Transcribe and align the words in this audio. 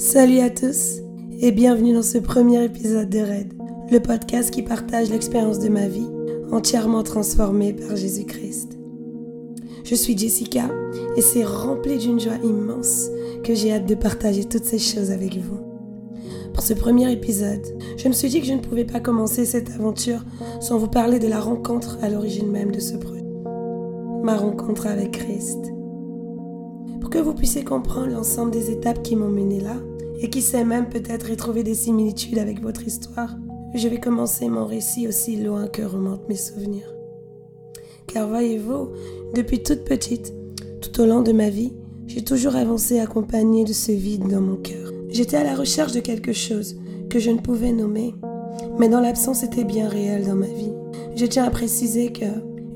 Salut 0.00 0.38
à 0.38 0.48
tous 0.48 1.02
et 1.40 1.52
bienvenue 1.52 1.92
dans 1.92 2.00
ce 2.00 2.16
premier 2.16 2.64
épisode 2.64 3.10
de 3.10 3.18
Red, 3.18 3.52
le 3.92 4.00
podcast 4.00 4.50
qui 4.50 4.62
partage 4.62 5.10
l'expérience 5.10 5.58
de 5.58 5.68
ma 5.68 5.88
vie 5.88 6.08
entièrement 6.50 7.02
transformée 7.02 7.74
par 7.74 7.96
Jésus-Christ. 7.96 8.78
Je 9.84 9.94
suis 9.94 10.16
Jessica 10.16 10.70
et 11.18 11.20
c'est 11.20 11.44
rempli 11.44 11.98
d'une 11.98 12.18
joie 12.18 12.38
immense 12.42 13.10
que 13.44 13.54
j'ai 13.54 13.74
hâte 13.74 13.84
de 13.84 13.94
partager 13.94 14.44
toutes 14.44 14.64
ces 14.64 14.78
choses 14.78 15.10
avec 15.10 15.36
vous. 15.36 15.60
Pour 16.54 16.62
ce 16.62 16.72
premier 16.72 17.12
épisode, 17.12 17.66
je 17.98 18.08
me 18.08 18.14
suis 18.14 18.30
dit 18.30 18.40
que 18.40 18.46
je 18.46 18.54
ne 18.54 18.60
pouvais 18.60 18.86
pas 18.86 19.00
commencer 19.00 19.44
cette 19.44 19.68
aventure 19.68 20.24
sans 20.60 20.78
vous 20.78 20.88
parler 20.88 21.18
de 21.18 21.28
la 21.28 21.40
rencontre 21.40 21.98
à 22.00 22.08
l'origine 22.08 22.50
même 22.50 22.72
de 22.72 22.80
ce 22.80 22.96
projet. 22.96 23.22
Ma 24.22 24.38
rencontre 24.38 24.86
avec 24.86 25.10
Christ. 25.10 25.58
Pour 27.02 27.10
que 27.10 27.18
vous 27.18 27.34
puissiez 27.34 27.64
comprendre 27.64 28.08
l'ensemble 28.08 28.50
des 28.50 28.70
étapes 28.70 29.02
qui 29.02 29.14
m'ont 29.14 29.28
mené 29.28 29.60
là, 29.60 29.76
et 30.20 30.30
qui 30.30 30.42
sait 30.42 30.64
même 30.64 30.88
peut-être 30.88 31.30
y 31.30 31.36
trouver 31.36 31.62
des 31.62 31.74
similitudes 31.74 32.38
avec 32.38 32.60
votre 32.60 32.86
histoire, 32.86 33.36
je 33.74 33.88
vais 33.88 34.00
commencer 34.00 34.48
mon 34.48 34.66
récit 34.66 35.08
aussi 35.08 35.36
loin 35.36 35.66
que 35.66 35.82
remontent 35.82 36.26
mes 36.28 36.36
souvenirs. 36.36 36.94
Car 38.06 38.28
voyez-vous, 38.28 38.88
depuis 39.34 39.62
toute 39.62 39.84
petite, 39.84 40.34
tout 40.80 41.00
au 41.00 41.06
long 41.06 41.22
de 41.22 41.32
ma 41.32 41.48
vie, 41.48 41.72
j'ai 42.06 42.22
toujours 42.22 42.56
avancé 42.56 42.98
accompagnée 42.98 43.64
de 43.64 43.72
ce 43.72 43.92
vide 43.92 44.28
dans 44.28 44.40
mon 44.40 44.56
cœur. 44.56 44.92
J'étais 45.10 45.36
à 45.36 45.44
la 45.44 45.54
recherche 45.54 45.92
de 45.92 46.00
quelque 46.00 46.32
chose 46.32 46.76
que 47.08 47.18
je 47.18 47.30
ne 47.30 47.38
pouvais 47.38 47.72
nommer, 47.72 48.14
mais 48.78 48.88
dont 48.88 49.00
l'absence 49.00 49.42
était 49.42 49.64
bien 49.64 49.88
réelle 49.88 50.26
dans 50.26 50.34
ma 50.34 50.46
vie. 50.46 50.72
Je 51.16 51.26
tiens 51.26 51.44
à 51.44 51.50
préciser 51.50 52.12
que, 52.12 52.24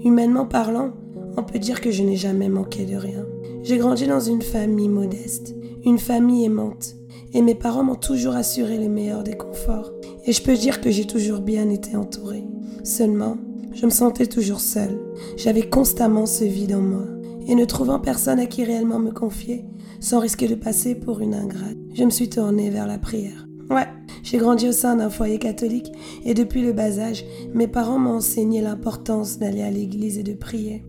humainement 0.05 0.47
parlant, 0.47 0.93
on 1.37 1.43
peut 1.43 1.59
dire 1.59 1.81
que 1.81 1.91
je 1.91 2.03
n'ai 2.03 2.17
jamais 2.17 2.49
manqué 2.49 2.85
de 2.85 2.97
rien. 2.97 3.25
J'ai 3.63 3.79
grandi 3.79 4.07
dans 4.07 4.21
une 4.21 4.43
famille 4.43 4.89
modeste, 4.89 5.55
une 5.85 5.99
famille 5.99 6.45
aimante, 6.45 6.95
et 7.33 7.43
mes 7.43 7.55
parents 7.55 7.83
m'ont 7.83 7.95
toujours 7.97 8.35
assuré 8.35 8.79
le 8.79 8.89
meilleur 8.89 9.23
des 9.25 9.37
conforts. 9.37 9.91
Et 10.25 10.33
je 10.33 10.43
peux 10.43 10.55
dire 10.55 10.81
que 10.81 10.91
j'ai 10.91 11.07
toujours 11.07 11.41
bien 11.41 11.69
été 11.69 11.97
entourée. 11.97 12.45
Seulement, 12.85 13.37
je 13.73 13.87
me 13.87 13.91
sentais 13.91 14.27
toujours 14.27 14.61
seule. 14.61 14.99
J'avais 15.37 15.69
constamment 15.69 16.27
ce 16.27 16.45
vide 16.45 16.75
en 16.75 16.81
moi. 16.81 17.07
Et 17.47 17.55
ne 17.55 17.65
trouvant 17.65 17.99
personne 17.99 18.39
à 18.39 18.47
qui 18.47 18.65
réellement 18.65 18.99
me 18.99 19.11
confier, 19.11 19.65
sans 20.01 20.21
risquer 20.21 20.49
de 20.49 20.55
passer 20.55 20.95
pour 20.95 21.21
une 21.21 21.35
ingrate, 21.35 21.77
je 21.93 22.05
me 22.05 22.11
suis 22.11 22.31
tournée 22.31 22.71
vers 22.71 22.87
la 22.87 22.99
prière. 22.99 23.47
Ouais, 23.71 23.87
j'ai 24.23 24.39
grandi 24.39 24.69
au 24.69 24.73
sein 24.73 24.97
d'un 24.97 25.11
foyer 25.11 25.39
catholique 25.39 25.91
et 26.25 26.35
depuis 26.35 26.63
le 26.63 26.73
bas 26.73 26.99
âge, 26.99 27.25
mes 27.55 27.67
parents 27.67 27.99
m'ont 27.99 28.17
enseigné 28.17 28.61
l'importance 28.61 29.39
d'aller 29.39 29.63
à 29.63 29.71
l'église 29.71 30.19
et 30.19 30.23
de 30.23 30.35
prier. 30.35 30.85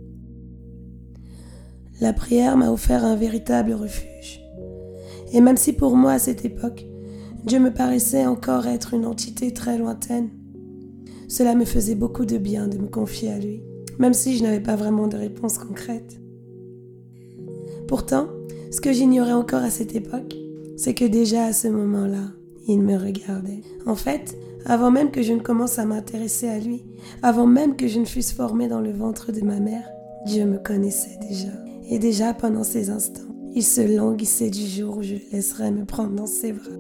La 2.02 2.14
prière 2.14 2.58
m'a 2.58 2.72
offert 2.72 3.06
un 3.06 3.16
véritable 3.16 3.74
refuge. 3.74 4.42
Et 5.32 5.42
même 5.42 5.58
si 5.58 5.74
pour 5.74 5.96
moi 5.96 6.14
à 6.14 6.20
cette 6.20 6.44
époque, 6.44 6.86
Dieu 7.46 7.60
me 7.60 7.72
paraissait 7.72 8.26
encore 8.26 8.68
être 8.68 8.94
une 8.94 9.06
entité 9.06 9.54
très 9.54 9.78
lointaine, 9.78 10.30
cela 11.28 11.56
me 11.56 11.66
faisait 11.66 11.96
beaucoup 11.96 12.26
de 12.26 12.38
bien 12.38 12.68
de 12.68 12.78
me 12.78 12.88
confier 12.88 13.32
à 13.32 13.40
lui, 13.40 13.64
même 13.98 14.14
si 14.14 14.38
je 14.38 14.44
n'avais 14.44 14.60
pas 14.60 14.76
vraiment 14.76 15.08
de 15.08 15.18
réponse 15.18 15.58
concrète. 15.58 16.20
Pourtant, 17.88 18.28
ce 18.72 18.82
que 18.82 18.92
j'ignorais 18.92 19.34
encore 19.34 19.64
à 19.64 19.70
cette 19.70 19.96
époque, 19.96 20.36
c'est 20.78 20.94
que 20.94 21.06
déjà 21.06 21.46
à 21.46 21.54
ce 21.54 21.68
moment-là, 21.68 22.32
il 22.68 22.82
me 22.82 22.98
regardait. 22.98 23.62
En 23.86 23.96
fait, 23.96 24.38
avant 24.66 24.92
même 24.92 25.12
que 25.12 25.22
je 25.22 25.34
ne 25.34 25.40
commence 25.40 25.80
à 25.80 25.86
m'intéresser 25.86 26.50
à 26.50 26.60
lui, 26.60 26.84
avant 27.22 27.46
même 27.46 27.76
que 27.76 27.88
je 27.88 28.00
ne 28.00 28.06
fusse 28.06 28.32
formée 28.32 28.68
dans 28.68 28.82
le 28.82 28.92
ventre 28.92 29.32
de 29.32 29.42
ma 29.42 29.60
mère, 29.60 29.88
Dieu 30.26 30.46
me 30.46 30.58
connaissait 30.58 31.20
déjà. 31.22 31.54
Et 31.90 32.00
déjà 32.00 32.34
pendant 32.34 32.64
ces 32.64 32.90
instants, 32.90 33.22
il 33.54 33.64
se 33.64 33.82
languissait 33.82 34.50
du 34.50 34.66
jour 34.66 34.98
où 34.98 35.04
je 35.04 35.16
laisserais 35.32 35.72
me 35.72 35.86
prendre 35.86 36.16
dans 36.16 36.28
ses 36.28 36.52
bras. 36.52 36.72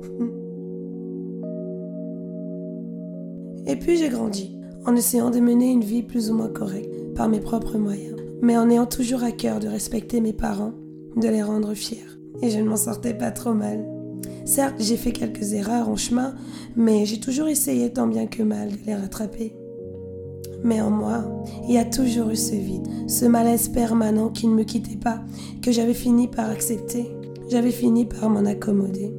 Et 3.67 3.75
puis 3.77 3.97
j'ai 3.97 4.09
grandi, 4.09 4.57
en 4.85 4.95
essayant 4.95 5.29
de 5.29 5.39
mener 5.39 5.71
une 5.71 5.83
vie 5.83 6.03
plus 6.03 6.29
ou 6.29 6.35
moins 6.35 6.49
correcte, 6.49 7.13
par 7.15 7.29
mes 7.29 7.39
propres 7.39 7.77
moyens, 7.77 8.17
mais 8.41 8.57
en 8.57 8.69
ayant 8.69 8.85
toujours 8.85 9.23
à 9.23 9.31
cœur 9.31 9.59
de 9.59 9.67
respecter 9.67 10.21
mes 10.21 10.33
parents, 10.33 10.73
de 11.15 11.27
les 11.27 11.43
rendre 11.43 11.73
fiers. 11.73 12.05
Et 12.41 12.49
je 12.49 12.59
ne 12.59 12.67
m'en 12.67 12.75
sortais 12.75 13.13
pas 13.13 13.31
trop 13.31 13.53
mal. 13.53 13.85
Certes, 14.43 14.75
j'ai 14.79 14.97
fait 14.97 15.13
quelques 15.13 15.53
erreurs 15.53 15.89
en 15.89 15.95
chemin, 15.95 16.35
mais 16.75 17.05
j'ai 17.05 17.19
toujours 17.19 17.47
essayé 17.47 17.91
tant 17.91 18.07
bien 18.07 18.27
que 18.27 18.43
mal 18.43 18.69
de 18.69 18.85
les 18.85 18.95
rattraper. 18.95 19.55
Mais 20.65 20.81
en 20.81 20.89
moi, 20.89 21.23
il 21.67 21.75
y 21.75 21.77
a 21.77 21.85
toujours 21.85 22.31
eu 22.31 22.35
ce 22.35 22.55
vide, 22.55 22.87
ce 23.07 23.25
malaise 23.25 23.69
permanent 23.69 24.29
qui 24.29 24.47
ne 24.47 24.55
me 24.55 24.63
quittait 24.63 24.97
pas, 24.97 25.21
que 25.61 25.71
j'avais 25.71 25.93
fini 25.93 26.27
par 26.27 26.49
accepter. 26.49 27.05
J'avais 27.49 27.71
fini 27.71 28.07
par 28.07 28.31
m'en 28.31 28.45
accommoder. 28.45 29.13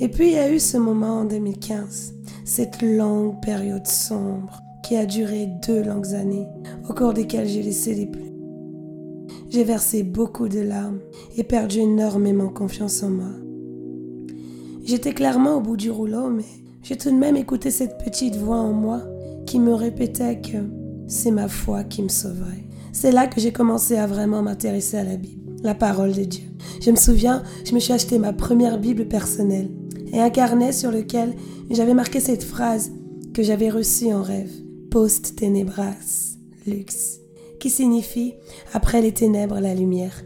Et 0.00 0.06
puis 0.08 0.28
il 0.28 0.34
y 0.34 0.38
a 0.38 0.52
eu 0.52 0.60
ce 0.60 0.76
moment 0.76 1.18
en 1.18 1.24
2015, 1.24 2.14
cette 2.44 2.80
longue 2.80 3.42
période 3.42 3.88
sombre 3.88 4.60
qui 4.84 4.94
a 4.94 5.04
duré 5.04 5.48
deux 5.66 5.82
longues 5.82 6.14
années, 6.14 6.46
au 6.88 6.94
cours 6.94 7.12
desquelles 7.12 7.48
j'ai 7.48 7.62
laissé 7.62 7.96
des 7.96 8.06
plumes. 8.06 9.26
J'ai 9.50 9.64
versé 9.64 10.04
beaucoup 10.04 10.48
de 10.48 10.60
larmes 10.60 11.00
et 11.36 11.42
perdu 11.42 11.80
énormément 11.80 12.50
confiance 12.50 13.02
en 13.02 13.10
moi. 13.10 13.32
J'étais 14.84 15.12
clairement 15.12 15.56
au 15.56 15.60
bout 15.60 15.76
du 15.76 15.90
rouleau, 15.90 16.30
mais 16.30 16.44
j'ai 16.84 16.96
tout 16.96 17.10
de 17.10 17.16
même 17.16 17.36
écouté 17.36 17.72
cette 17.72 17.98
petite 17.98 18.36
voix 18.36 18.58
en 18.58 18.72
moi 18.72 19.02
qui 19.52 19.60
me 19.60 19.74
répétait 19.74 20.40
que 20.40 20.56
c'est 21.06 21.30
ma 21.30 21.46
foi 21.46 21.84
qui 21.84 22.02
me 22.02 22.08
sauverait. 22.08 22.64
C'est 22.90 23.12
là 23.12 23.26
que 23.26 23.38
j'ai 23.38 23.52
commencé 23.52 23.98
à 23.98 24.06
vraiment 24.06 24.40
m'intéresser 24.40 24.96
à 24.96 25.04
la 25.04 25.18
Bible, 25.18 25.56
la 25.62 25.74
parole 25.74 26.14
de 26.14 26.24
Dieu. 26.24 26.46
Je 26.80 26.90
me 26.90 26.96
souviens, 26.96 27.42
je 27.66 27.74
me 27.74 27.78
suis 27.78 27.92
acheté 27.92 28.18
ma 28.18 28.32
première 28.32 28.78
Bible 28.78 29.08
personnelle 29.08 29.68
et 30.10 30.20
un 30.20 30.30
carnet 30.30 30.72
sur 30.72 30.90
lequel 30.90 31.34
j'avais 31.68 31.92
marqué 31.92 32.18
cette 32.18 32.44
phrase 32.44 32.92
que 33.34 33.42
j'avais 33.42 33.68
reçue 33.68 34.10
en 34.10 34.22
rêve, 34.22 34.50
post 34.90 35.36
tenebras 35.36 35.96
lux, 36.66 37.20
qui 37.60 37.68
signifie 37.68 38.32
après 38.72 39.02
les 39.02 39.12
ténèbres 39.12 39.60
la 39.60 39.74
lumière. 39.74 40.24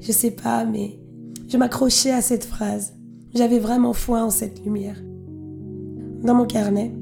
Je 0.00 0.12
sais 0.12 0.30
pas, 0.30 0.64
mais 0.64 1.00
je 1.48 1.56
m'accrochais 1.56 2.12
à 2.12 2.22
cette 2.22 2.44
phrase. 2.44 2.92
J'avais 3.34 3.58
vraiment 3.58 3.94
foi 3.94 4.22
en 4.22 4.30
cette 4.30 4.64
lumière. 4.64 5.02
Dans 6.22 6.36
mon 6.36 6.46
carnet, 6.46 6.92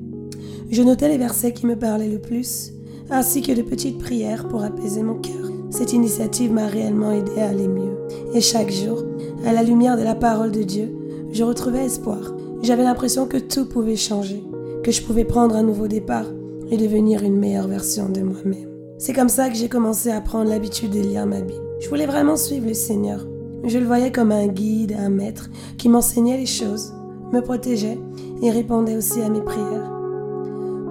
je 0.70 0.82
notais 0.82 1.08
les 1.08 1.18
versets 1.18 1.52
qui 1.52 1.66
me 1.66 1.76
parlaient 1.76 2.08
le 2.08 2.18
plus, 2.18 2.72
ainsi 3.10 3.42
que 3.42 3.52
de 3.52 3.62
petites 3.62 3.98
prières 3.98 4.48
pour 4.48 4.62
apaiser 4.62 5.02
mon 5.02 5.14
cœur. 5.14 5.50
Cette 5.70 5.92
initiative 5.92 6.52
m'a 6.52 6.66
réellement 6.66 7.12
aidé 7.12 7.40
à 7.40 7.48
aller 7.48 7.68
mieux. 7.68 7.96
Et 8.34 8.40
chaque 8.40 8.70
jour, 8.70 9.04
à 9.46 9.52
la 9.52 9.62
lumière 9.62 9.96
de 9.96 10.02
la 10.02 10.14
parole 10.14 10.52
de 10.52 10.62
Dieu, 10.62 10.94
je 11.32 11.44
retrouvais 11.44 11.84
espoir. 11.84 12.34
J'avais 12.62 12.82
l'impression 12.82 13.26
que 13.26 13.36
tout 13.36 13.66
pouvait 13.66 13.96
changer, 13.96 14.42
que 14.82 14.92
je 14.92 15.02
pouvais 15.02 15.24
prendre 15.24 15.56
un 15.56 15.62
nouveau 15.62 15.88
départ 15.88 16.26
et 16.70 16.76
devenir 16.76 17.22
une 17.22 17.38
meilleure 17.38 17.68
version 17.68 18.08
de 18.08 18.20
moi-même. 18.20 18.68
C'est 18.98 19.12
comme 19.12 19.28
ça 19.28 19.48
que 19.48 19.56
j'ai 19.56 19.68
commencé 19.68 20.10
à 20.10 20.20
prendre 20.20 20.50
l'habitude 20.50 20.90
de 20.90 21.00
lire 21.00 21.26
ma 21.26 21.40
Bible. 21.40 21.62
Je 21.80 21.88
voulais 21.88 22.06
vraiment 22.06 22.36
suivre 22.36 22.66
le 22.66 22.74
Seigneur. 22.74 23.26
Je 23.64 23.78
le 23.78 23.86
voyais 23.86 24.12
comme 24.12 24.32
un 24.32 24.48
guide, 24.48 24.96
un 24.98 25.10
maître 25.10 25.50
qui 25.76 25.88
m'enseignait 25.88 26.36
les 26.36 26.46
choses, 26.46 26.92
me 27.32 27.40
protégeait 27.40 27.98
et 28.42 28.50
répondait 28.50 28.96
aussi 28.96 29.20
à 29.20 29.28
mes 29.28 29.42
prières. 29.42 29.97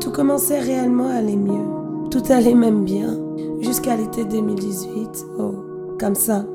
Tout 0.07 0.13
commençait 0.13 0.61
réellement 0.61 1.09
à 1.09 1.15
aller 1.15 1.35
mieux. 1.35 1.65
Tout 2.09 2.23
allait 2.29 2.55
même 2.55 2.85
bien 2.85 3.19
jusqu'à 3.59 3.97
l'été 3.97 4.23
2018. 4.23 5.25
Oh, 5.37 5.51
comme 5.99 6.15
ça, 6.15 6.45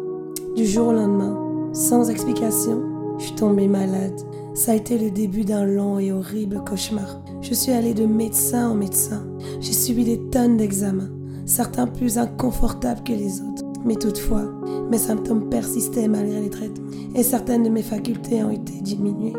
du 0.57 0.65
jour 0.65 0.89
au 0.89 0.93
lendemain, 0.95 1.39
sans 1.75 2.09
explication, 2.09 2.83
je 3.19 3.25
suis 3.25 3.35
tombée 3.35 3.69
malade. 3.69 4.19
Ça 4.55 4.73
a 4.73 4.75
été 4.75 4.97
le 4.97 5.11
début 5.11 5.45
d'un 5.45 5.67
long 5.67 5.99
et 5.99 6.13
horrible 6.13 6.65
cauchemar. 6.67 7.21
Je 7.43 7.53
suis 7.53 7.73
allée 7.73 7.93
de 7.93 8.07
médecin 8.07 8.71
en 8.71 8.75
médecin. 8.75 9.23
J'ai 9.61 9.75
subi 9.75 10.05
des 10.05 10.31
tonnes 10.31 10.57
d'examens, 10.57 11.11
certains 11.45 11.87
plus 11.87 12.17
inconfortables 12.17 13.03
que 13.03 13.13
les 13.13 13.43
autres. 13.43 13.65
Mais 13.85 13.97
toutefois, 13.97 14.51
mes 14.91 14.97
symptômes 14.97 15.51
persistaient 15.51 16.09
malgré 16.09 16.41
les 16.41 16.49
traitements 16.49 16.89
et 17.15 17.23
certaines 17.23 17.65
de 17.65 17.69
mes 17.69 17.83
facultés 17.83 18.43
ont 18.43 18.51
été 18.51 18.81
diminuées. 18.81 19.35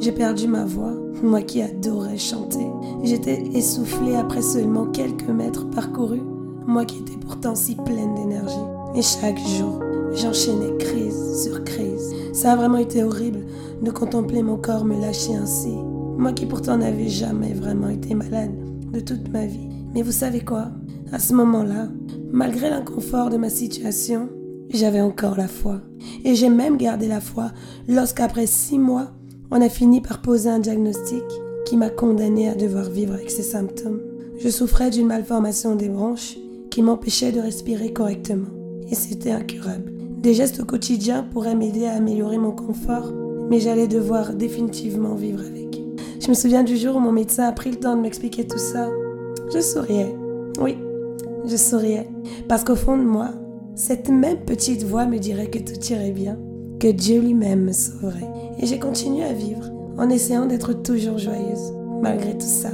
J'ai 0.00 0.12
perdu 0.12 0.48
ma 0.48 0.64
voix, 0.64 0.94
moi 1.22 1.42
qui 1.42 1.60
adorais 1.60 2.16
chanter. 2.16 2.66
J'étais 3.02 3.42
essoufflée 3.52 4.16
après 4.16 4.40
seulement 4.40 4.86
quelques 4.86 5.28
mètres 5.28 5.68
parcourus, 5.68 6.22
moi 6.66 6.86
qui 6.86 7.00
étais 7.00 7.18
pourtant 7.18 7.54
si 7.54 7.74
pleine 7.74 8.14
d'énergie. 8.14 8.54
Et 8.94 9.02
chaque 9.02 9.38
jour, 9.38 9.78
j'enchaînais 10.14 10.74
crise 10.78 11.42
sur 11.42 11.62
crise. 11.64 12.14
Ça 12.32 12.52
a 12.52 12.56
vraiment 12.56 12.78
été 12.78 13.04
horrible 13.04 13.44
de 13.82 13.90
contempler 13.90 14.42
mon 14.42 14.56
corps 14.56 14.86
me 14.86 14.98
lâcher 14.98 15.34
ainsi. 15.34 15.74
Moi 16.16 16.32
qui 16.32 16.46
pourtant 16.46 16.78
n'avais 16.78 17.08
jamais 17.08 17.52
vraiment 17.52 17.90
été 17.90 18.14
malade 18.14 18.52
de 18.92 19.00
toute 19.00 19.28
ma 19.28 19.44
vie. 19.44 19.68
Mais 19.94 20.00
vous 20.00 20.12
savez 20.12 20.40
quoi? 20.40 20.68
À 21.12 21.18
ce 21.18 21.34
moment-là, 21.34 21.88
malgré 22.32 22.70
l'inconfort 22.70 23.28
de 23.28 23.36
ma 23.36 23.50
situation, 23.50 24.30
j'avais 24.70 25.02
encore 25.02 25.36
la 25.36 25.48
foi. 25.48 25.82
Et 26.24 26.34
j'ai 26.34 26.48
même 26.48 26.78
gardé 26.78 27.06
la 27.06 27.20
foi 27.20 27.50
lorsqu'après 27.86 28.46
six 28.46 28.78
mois, 28.78 29.08
on 29.50 29.60
a 29.60 29.68
fini 29.68 30.00
par 30.00 30.22
poser 30.22 30.48
un 30.48 30.58
diagnostic 30.58 31.24
qui 31.66 31.76
m'a 31.76 31.90
condamné 31.90 32.48
à 32.48 32.54
devoir 32.54 32.88
vivre 32.88 33.14
avec 33.14 33.30
ces 33.30 33.42
symptômes. 33.42 34.00
Je 34.38 34.48
souffrais 34.48 34.90
d'une 34.90 35.08
malformation 35.08 35.74
des 35.74 35.88
branches 35.88 36.36
qui 36.70 36.82
m'empêchait 36.82 37.32
de 37.32 37.40
respirer 37.40 37.92
correctement. 37.92 38.48
Et 38.90 38.94
c'était 38.94 39.30
incurable. 39.30 39.92
Des 40.18 40.34
gestes 40.34 40.60
au 40.60 40.64
quotidien 40.64 41.22
pourraient 41.22 41.54
m'aider 41.54 41.86
à 41.86 41.94
améliorer 41.94 42.38
mon 42.38 42.52
confort, 42.52 43.12
mais 43.48 43.60
j'allais 43.60 43.88
devoir 43.88 44.34
définitivement 44.34 45.14
vivre 45.14 45.40
avec. 45.40 45.80
Je 46.20 46.28
me 46.28 46.34
souviens 46.34 46.62
du 46.62 46.76
jour 46.76 46.96
où 46.96 47.00
mon 47.00 47.12
médecin 47.12 47.44
a 47.44 47.52
pris 47.52 47.70
le 47.70 47.78
temps 47.78 47.96
de 47.96 48.02
m'expliquer 48.02 48.46
tout 48.46 48.58
ça. 48.58 48.88
Je 49.52 49.60
souriais. 49.60 50.14
Oui, 50.60 50.76
je 51.44 51.56
souriais. 51.56 52.08
Parce 52.48 52.64
qu'au 52.64 52.76
fond 52.76 52.96
de 52.96 53.02
moi, 53.02 53.30
cette 53.74 54.08
même 54.08 54.44
petite 54.44 54.84
voix 54.84 55.06
me 55.06 55.18
dirait 55.18 55.50
que 55.50 55.58
tout 55.58 55.80
irait 55.90 56.12
bien, 56.12 56.38
que 56.80 56.88
Dieu 56.88 57.20
lui-même 57.20 57.64
me 57.64 57.72
sauverait. 57.72 58.28
Et 58.58 58.66
j'ai 58.66 58.80
continué 58.80 59.22
à 59.22 59.32
vivre 59.32 59.70
en 59.98 60.08
essayant 60.08 60.46
d'être 60.46 60.72
toujours 60.72 61.18
joyeuse, 61.18 61.72
malgré 62.00 62.32
tout 62.32 62.46
ça. 62.46 62.70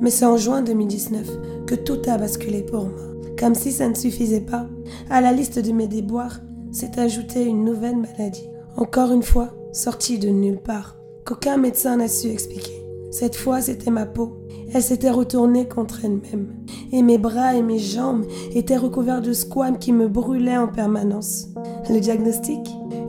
Mais 0.00 0.10
c'est 0.10 0.24
en 0.24 0.36
juin 0.36 0.62
2019 0.62 1.66
que 1.66 1.74
tout 1.74 1.98
a 2.06 2.18
basculé 2.18 2.62
pour 2.62 2.86
moi. 2.86 2.98
Comme 3.38 3.54
si 3.54 3.70
ça 3.70 3.88
ne 3.88 3.94
suffisait 3.94 4.40
pas, 4.40 4.66
à 5.10 5.20
la 5.20 5.32
liste 5.32 5.58
de 5.58 5.72
mes 5.72 5.86
déboires 5.86 6.40
s'est 6.72 6.98
ajoutée 6.98 7.44
une 7.44 7.64
nouvelle 7.64 7.96
maladie. 7.96 8.48
Encore 8.76 9.12
une 9.12 9.22
fois, 9.22 9.50
sortie 9.72 10.18
de 10.18 10.28
nulle 10.28 10.60
part, 10.60 10.96
qu'aucun 11.24 11.58
médecin 11.58 11.96
n'a 11.96 12.08
su 12.08 12.28
expliquer. 12.28 12.82
Cette 13.10 13.36
fois, 13.36 13.60
c'était 13.60 13.90
ma 13.90 14.06
peau. 14.06 14.41
Elle 14.74 14.82
s'était 14.82 15.10
retournée 15.10 15.68
contre 15.68 16.04
elle-même. 16.04 16.54
Et 16.92 17.02
mes 17.02 17.18
bras 17.18 17.54
et 17.54 17.62
mes 17.62 17.78
jambes 17.78 18.24
étaient 18.54 18.76
recouverts 18.76 19.20
de 19.20 19.32
squames 19.32 19.78
qui 19.78 19.92
me 19.92 20.08
brûlaient 20.08 20.56
en 20.56 20.68
permanence. 20.68 21.48
Le 21.90 22.00
diagnostic? 22.00 22.60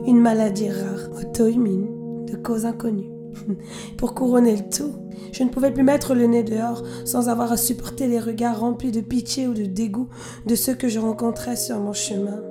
Une 0.06 0.20
maladie 0.20 0.68
rare, 0.68 1.08
auto-immune, 1.18 2.26
de 2.26 2.36
cause 2.36 2.66
inconnue. 2.66 3.08
Pour 3.96 4.14
couronner 4.14 4.56
le 4.56 4.68
tout, 4.68 4.92
je 5.32 5.42
ne 5.42 5.48
pouvais 5.48 5.70
plus 5.70 5.82
mettre 5.82 6.14
le 6.14 6.26
nez 6.26 6.42
dehors 6.42 6.82
sans 7.06 7.30
avoir 7.30 7.50
à 7.50 7.56
supporter 7.56 8.06
les 8.08 8.20
regards 8.20 8.60
remplis 8.60 8.92
de 8.92 9.00
pitié 9.00 9.48
ou 9.48 9.54
de 9.54 9.64
dégoût 9.64 10.08
de 10.46 10.54
ceux 10.54 10.74
que 10.74 10.88
je 10.88 11.00
rencontrais 11.00 11.56
sur 11.56 11.78
mon 11.80 11.94
chemin. 11.94 12.42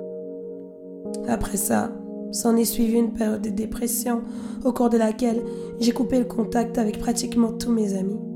Après 1.28 1.56
ça, 1.56 1.92
s'en 2.32 2.56
est 2.56 2.64
suivi 2.64 2.98
une 2.98 3.12
période 3.12 3.42
de 3.42 3.50
dépression 3.50 4.22
au 4.64 4.72
cours 4.72 4.90
de 4.90 4.98
laquelle 4.98 5.42
j'ai 5.78 5.92
coupé 5.92 6.18
le 6.18 6.24
contact 6.24 6.78
avec 6.78 6.98
pratiquement 6.98 7.52
tous 7.52 7.70
mes 7.70 7.94
amis. 7.94 8.33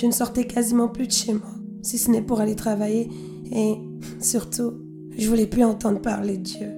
Je 0.00 0.06
ne 0.06 0.12
sortais 0.12 0.46
quasiment 0.46 0.86
plus 0.86 1.08
de 1.08 1.12
chez 1.12 1.32
moi, 1.32 1.50
si 1.82 1.98
ce 1.98 2.08
n'est 2.12 2.22
pour 2.22 2.40
aller 2.40 2.54
travailler 2.54 3.10
et 3.50 3.74
surtout, 4.20 4.74
je 5.16 5.28
voulais 5.28 5.48
plus 5.48 5.64
entendre 5.64 6.00
parler 6.00 6.38
de 6.38 6.44
Dieu. 6.44 6.68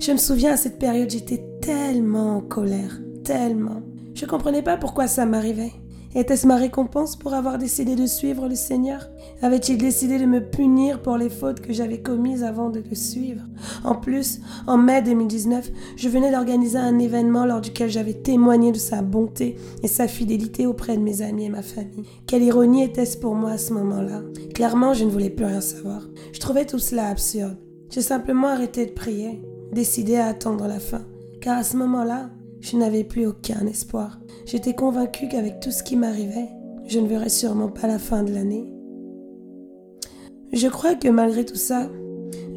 Je 0.00 0.10
me 0.10 0.16
souviens 0.16 0.54
à 0.54 0.56
cette 0.56 0.80
période, 0.80 1.08
j'étais 1.08 1.44
tellement 1.60 2.38
en 2.38 2.40
colère, 2.40 3.00
tellement. 3.22 3.82
Je 4.14 4.26
comprenais 4.26 4.62
pas 4.62 4.76
pourquoi 4.76 5.06
ça 5.06 5.24
m'arrivait. 5.24 5.70
Était-ce 6.16 6.46
ma 6.46 6.54
récompense 6.54 7.16
pour 7.16 7.34
avoir 7.34 7.58
décidé 7.58 7.96
de 7.96 8.06
suivre 8.06 8.48
le 8.48 8.54
Seigneur? 8.54 9.08
Avait-il 9.42 9.78
décidé 9.78 10.16
de 10.18 10.26
me 10.26 10.40
punir 10.40 11.02
pour 11.02 11.16
les 11.16 11.28
fautes 11.28 11.60
que 11.60 11.72
j'avais 11.72 12.02
commises 12.02 12.44
avant 12.44 12.70
de 12.70 12.80
le 12.88 12.94
suivre? 12.94 13.42
En 13.82 13.96
plus, 13.96 14.40
en 14.68 14.78
mai 14.78 15.02
2019, 15.02 15.72
je 15.96 16.08
venais 16.08 16.30
d'organiser 16.30 16.78
un 16.78 17.00
événement 17.00 17.46
lors 17.46 17.60
duquel 17.60 17.90
j'avais 17.90 18.14
témoigné 18.14 18.70
de 18.70 18.78
sa 18.78 19.02
bonté 19.02 19.56
et 19.82 19.88
sa 19.88 20.06
fidélité 20.06 20.66
auprès 20.66 20.96
de 20.96 21.02
mes 21.02 21.20
amis 21.20 21.46
et 21.46 21.50
ma 21.50 21.62
famille. 21.62 22.04
Quelle 22.28 22.44
ironie 22.44 22.84
était-ce 22.84 23.18
pour 23.18 23.34
moi 23.34 23.50
à 23.50 23.58
ce 23.58 23.72
moment-là? 23.72 24.22
Clairement, 24.54 24.94
je 24.94 25.04
ne 25.04 25.10
voulais 25.10 25.30
plus 25.30 25.46
rien 25.46 25.60
savoir. 25.60 26.02
Je 26.32 26.38
trouvais 26.38 26.64
tout 26.64 26.78
cela 26.78 27.08
absurde. 27.08 27.56
J'ai 27.90 28.02
simplement 28.02 28.48
arrêté 28.48 28.86
de 28.86 28.92
prier, 28.92 29.42
décidé 29.72 30.16
à 30.16 30.26
attendre 30.26 30.68
la 30.68 30.78
fin, 30.78 31.02
car 31.40 31.58
à 31.58 31.64
ce 31.64 31.76
moment-là, 31.76 32.30
je 32.64 32.78
n'avais 32.78 33.04
plus 33.04 33.26
aucun 33.26 33.66
espoir. 33.66 34.18
J'étais 34.46 34.74
convaincue 34.74 35.28
qu'avec 35.28 35.60
tout 35.60 35.70
ce 35.70 35.82
qui 35.82 35.96
m'arrivait, 35.96 36.48
je 36.86 36.98
ne 36.98 37.06
verrais 37.06 37.28
sûrement 37.28 37.68
pas 37.68 37.86
la 37.86 37.98
fin 37.98 38.22
de 38.22 38.32
l'année. 38.32 38.72
Je 40.52 40.68
crois 40.68 40.94
que 40.94 41.08
malgré 41.08 41.44
tout 41.44 41.56
ça, 41.56 41.90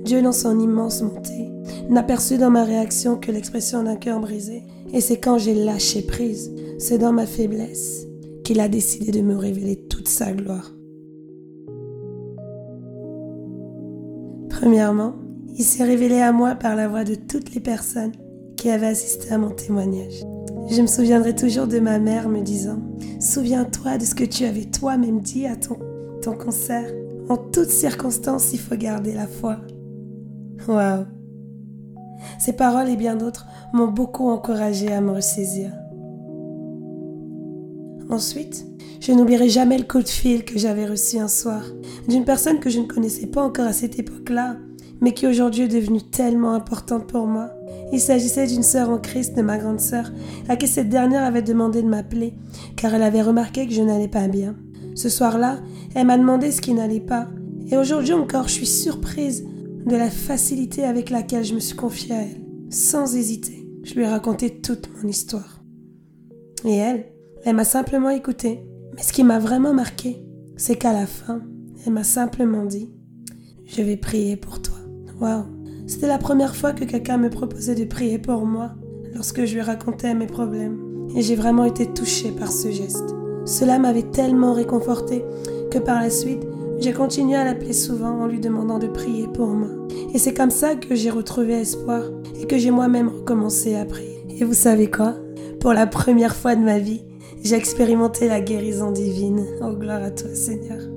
Dieu 0.06 0.22
dans 0.22 0.32
son 0.32 0.60
immense 0.62 1.02
montée 1.02 1.50
n'aperçut 1.90 2.38
dans 2.38 2.50
ma 2.50 2.64
réaction 2.64 3.18
que 3.18 3.32
l'expression 3.32 3.84
d'un 3.84 3.98
cœur 3.98 4.22
brisé. 4.22 4.64
Et 4.94 5.02
c'est 5.02 5.20
quand 5.20 5.38
j'ai 5.38 5.54
lâché 5.54 6.02
prise, 6.02 6.54
c'est 6.80 6.98
dans 6.98 7.12
ma 7.12 7.26
faiblesse, 7.26 8.08
qu'il 8.46 8.62
a 8.62 8.70
décidé 8.70 9.12
de 9.12 9.22
me 9.22 9.36
révéler 9.36 9.76
toute 9.76 10.08
sa 10.08 10.32
gloire. 10.32 10.72
Premièrement, 14.50 15.16
il 15.58 15.66
s'est 15.66 15.84
révélé 15.84 16.22
à 16.22 16.32
moi 16.32 16.56
par 16.56 16.78
la 16.78 16.88
voix 16.88 17.04
de 17.04 17.16
toutes 17.16 17.54
les 17.54 17.62
personnes 17.62 18.14
qui 18.58 18.70
avait 18.70 18.88
assisté 18.88 19.32
à 19.32 19.38
mon 19.38 19.52
témoignage. 19.52 20.26
Je 20.70 20.82
me 20.82 20.88
souviendrai 20.88 21.34
toujours 21.34 21.68
de 21.68 21.80
ma 21.80 22.00
mère 22.00 22.28
me 22.28 22.42
disant 22.42 22.80
Souviens-toi 23.22 23.98
de 23.98 24.04
ce 24.04 24.16
que 24.16 24.26
tu 24.26 24.44
avais 24.44 24.66
toi-même 24.66 25.22
dit 25.22 25.46
à 25.46 25.56
ton, 25.56 25.78
ton 26.22 26.34
concert. 26.34 26.92
En 27.30 27.38
toutes 27.38 27.70
circonstances, 27.70 28.52
il 28.54 28.60
faut 28.60 28.76
garder 28.76 29.14
la 29.14 29.28
foi. 29.28 29.58
Waouh 30.68 31.06
Ces 32.40 32.54
paroles 32.54 32.90
et 32.90 32.96
bien 32.98 33.16
d'autres 33.16 33.46
m'ont 33.74 33.88
beaucoup 33.88 34.30
encouragé 34.30 34.92
à 34.92 35.02
me 35.02 35.12
ressaisir. 35.12 35.72
Ensuite, 38.10 38.66
je 39.00 39.12
n'oublierai 39.12 39.50
jamais 39.50 39.78
le 39.78 39.84
coup 39.84 40.02
de 40.02 40.08
fil 40.08 40.44
que 40.44 40.58
j'avais 40.58 40.86
reçu 40.86 41.18
un 41.18 41.28
soir 41.28 41.64
d'une 42.08 42.26
personne 42.26 42.60
que 42.60 42.70
je 42.70 42.80
ne 42.80 42.88
connaissais 42.88 43.28
pas 43.28 43.44
encore 43.44 43.68
à 43.68 43.74
cette 43.74 44.00
époque-là, 44.00 44.58
mais 45.02 45.14
qui 45.14 45.28
aujourd'hui 45.28 45.64
est 45.64 45.68
devenue 45.68 46.02
tellement 46.02 46.54
importante 46.54 47.08
pour 47.08 47.28
moi. 47.28 47.52
Il 47.92 48.02
s'agissait 48.02 48.48
d'une 48.48 48.64
sœur 48.64 48.90
en 48.90 48.98
Christ 48.98 49.36
de 49.36 49.42
ma 49.42 49.58
grande 49.58 49.80
sœur, 49.80 50.12
à 50.50 50.56
qui 50.56 50.68
cette 50.68 50.90
dernière 50.90 51.24
avait 51.24 51.42
demandé 51.42 51.82
de 51.82 51.88
m'appeler, 51.88 52.34
car 52.76 52.94
elle 52.94 53.04
avait 53.04 53.22
remarqué 53.22 53.68
que 53.68 53.74
je 53.74 53.82
n'allais 53.82 54.08
pas 54.08 54.28
bien. 54.28 54.56
Ce 54.96 55.10
soir-là, 55.10 55.60
elle 55.96 56.08
m'a 56.08 56.18
demandé 56.18 56.52
ce 56.52 56.62
qui 56.62 56.74
n'allait 56.74 57.00
pas, 57.00 57.28
et 57.70 57.78
aujourd'hui 57.78 58.14
encore, 58.14 58.48
je 58.48 58.54
suis 58.54 58.66
surprise 58.66 59.46
de 59.86 59.96
la 59.96 60.10
facilité 60.10 60.84
avec 60.84 61.10
laquelle 61.10 61.46
je 61.46 61.54
me 61.54 61.60
suis 61.60 61.76
confiée 61.76 62.16
à 62.16 62.22
elle. 62.22 62.42
Sans 62.70 63.16
hésiter, 63.16 63.66
je 63.84 63.94
lui 63.94 64.04
ai 64.04 64.08
raconté 64.08 64.60
toute 64.60 64.90
mon 64.96 65.08
histoire. 65.08 65.64
Et 66.66 66.76
elle, 66.76 67.06
elle 67.46 67.56
m'a 67.56 67.64
simplement 67.64 68.10
écoutée. 68.10 68.62
Mais 68.96 69.04
ce 69.04 69.14
qui 69.14 69.24
m'a 69.24 69.40
vraiment 69.40 69.74
marqué, 69.74 70.22
c'est 70.58 70.76
qu'à 70.76 70.92
la 70.92 71.06
fin, 71.06 71.42
elle 71.86 71.94
m'a 71.94 72.04
simplement 72.04 72.66
dit 72.66 72.90
Je 73.66 73.82
vais 73.82 73.98
prier 73.98 74.36
pour 74.36 74.62
toi. 74.62 74.78
Waouh 75.22 75.57
c'était 75.88 76.08
la 76.08 76.18
première 76.18 76.56
fois 76.56 76.74
que 76.74 76.84
quelqu'un 76.84 77.18
me 77.18 77.30
proposait 77.30 77.76
de 77.76 77.86
prier 77.86 78.20
pour 78.20 78.46
moi 78.46 78.72
lorsque 79.16 79.46
je 79.46 79.56
lui 79.56 79.62
racontais 79.62 80.14
mes 80.14 80.28
problèmes. 80.28 80.78
Et 81.16 81.22
j'ai 81.22 81.36
vraiment 81.36 81.64
été 81.64 81.88
touchée 81.88 82.32
par 82.32 82.52
ce 82.52 82.70
geste. 82.70 83.16
Cela 83.46 83.80
m'avait 83.80 84.04
tellement 84.04 84.54
réconfortée 84.54 85.24
que 85.72 85.80
par 85.80 86.02
la 86.02 86.10
suite, 86.10 86.44
j'ai 86.80 86.92
continué 86.92 87.36
à 87.36 87.46
l'appeler 87.46 87.74
souvent 87.74 88.20
en 88.22 88.28
lui 88.28 88.40
demandant 88.40 88.78
de 88.78 88.88
prier 88.88 89.28
pour 89.34 89.48
moi. 89.48 89.70
Et 90.14 90.20
c'est 90.20 90.34
comme 90.34 90.52
ça 90.52 90.76
que 90.76 90.94
j'ai 90.94 91.10
retrouvé 91.10 91.54
espoir 91.54 92.04
et 92.40 92.46
que 92.46 92.58
j'ai 92.58 92.72
moi-même 92.72 93.08
recommencé 93.08 93.76
à 93.76 93.86
prier. 93.86 94.26
Et 94.40 94.44
vous 94.44 94.54
savez 94.54 94.92
quoi? 94.92 95.16
Pour 95.62 95.74
la 95.74 95.88
première 95.88 96.36
fois 96.36 96.56
de 96.56 96.62
ma 96.62 96.78
vie, 96.78 97.04
j'ai 97.44 97.56
expérimenté 97.56 98.28
la 98.28 98.42
guérison 98.42 98.92
divine. 98.92 99.46
Oh 99.62 99.74
gloire 99.74 100.04
à 100.04 100.12
toi 100.12 100.30
Seigneur. 100.34 100.97